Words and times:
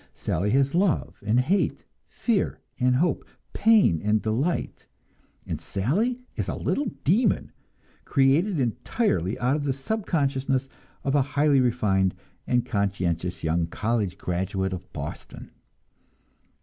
Sally 0.15 0.49
has 0.49 0.73
love 0.73 1.19
and 1.23 1.39
hate, 1.39 1.85
fear 2.07 2.59
and 2.79 2.95
hope, 2.95 3.23
pain 3.53 4.01
and 4.03 4.19
delight 4.19 4.87
and 5.45 5.61
Sally 5.61 6.23
is 6.35 6.49
a 6.49 6.55
little 6.55 6.85
demon, 7.03 7.51
created 8.03 8.59
entirely 8.59 9.37
out 9.37 9.55
of 9.55 9.63
the 9.63 9.73
subconsciousness 9.73 10.69
of 11.03 11.13
a 11.13 11.21
highly 11.21 11.59
refined 11.61 12.15
and 12.47 12.65
conscientious 12.65 13.43
young 13.43 13.67
college 13.67 14.17
graduate 14.17 14.73
of 14.73 14.91
Boston. 14.91 15.51